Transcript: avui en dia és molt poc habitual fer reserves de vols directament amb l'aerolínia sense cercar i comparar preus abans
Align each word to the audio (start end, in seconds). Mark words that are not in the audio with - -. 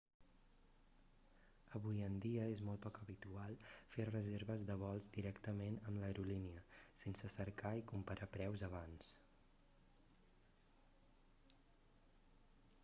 avui 1.79 1.99
en 2.05 2.15
dia 2.23 2.45
és 2.53 2.61
molt 2.69 2.79
poc 2.85 3.01
habitual 3.01 3.57
fer 3.95 4.05
reserves 4.07 4.63
de 4.69 4.77
vols 4.83 5.09
directament 5.17 5.77
amb 5.89 6.01
l'aerolínia 6.03 6.63
sense 7.03 7.31
cercar 7.35 7.73
i 7.81 7.83
comparar 7.93 8.29
preus 8.37 8.63
abans 8.69 9.11